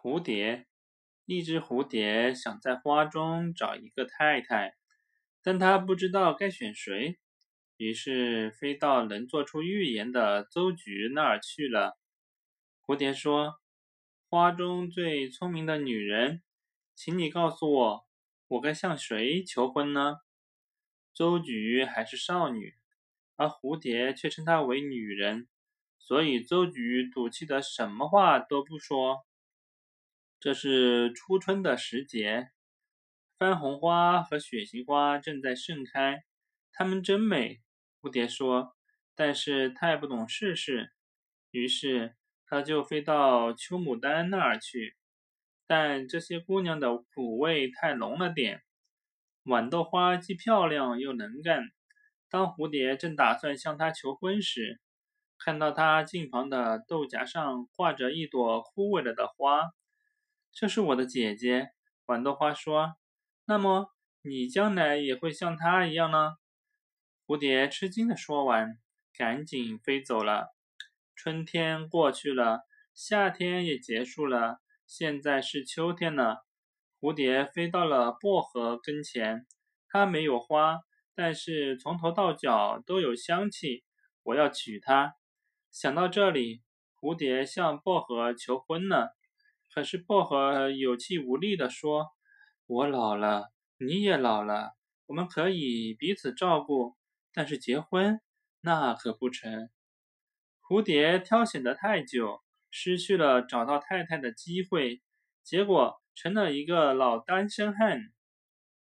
[0.00, 0.68] 蝴蝶，
[1.24, 4.76] 一只蝴蝶想在花中找一个太太，
[5.42, 7.18] 但它不知道该选谁，
[7.78, 11.98] 于是飞到能做出预言的邹菊那儿去了。
[12.86, 13.56] 蝴蝶说
[14.30, 16.44] ：“花中最聪明的女人，
[16.94, 18.06] 请你告诉我，
[18.46, 20.18] 我该向谁求婚呢？”
[21.12, 22.76] 邹菊还是少女，
[23.34, 25.48] 而蝴蝶却称她为女人，
[25.98, 29.26] 所以邹菊赌气的什么话都不说。
[30.40, 32.50] 这是初春的时节，
[33.38, 36.22] 番红花和雪形花正在盛开，
[36.72, 37.60] 它们真美。
[38.00, 38.76] 蝴蝶说
[39.16, 40.92] ：“但是太不懂事事。”
[41.50, 42.14] 于是
[42.46, 44.94] 它就飞到秋牡丹那儿去。
[45.66, 48.62] 但这些姑娘的苦味太浓了点。
[49.44, 51.64] 豌豆花既漂亮又能干。
[52.30, 54.80] 当蝴蝶正打算向她求婚时，
[55.36, 59.72] 看到她近旁的豆荚上挂着一朵枯萎了的花。
[60.52, 61.70] 这是我的姐姐，
[62.06, 62.96] 豌豆花说。
[63.46, 66.36] 那么你将来也会像她一样呢？
[67.26, 68.78] 蝴蝶吃惊的说完，
[69.16, 70.54] 赶紧飞走了。
[71.14, 72.62] 春天过去了，
[72.94, 76.46] 夏天也结束了，现在是秋天了。
[77.00, 79.46] 蝴蝶飞到了薄荷跟前，
[79.88, 80.80] 它没有花，
[81.14, 83.84] 但是从头到脚都有香气。
[84.22, 85.14] 我要娶她。
[85.70, 86.62] 想到这里，
[87.00, 89.17] 蝴蝶向薄荷求婚了。
[89.78, 92.08] 可是薄荷有气无力地说
[92.66, 94.72] ：“我老了，你也老了，
[95.06, 96.96] 我们可以彼此照顾，
[97.32, 98.20] 但是结婚
[98.60, 99.70] 那可不成。”
[100.68, 105.00] 蝴蝶挑选的太久，失去了找到太太的机会，
[105.44, 108.00] 结果成了一个老单身汉。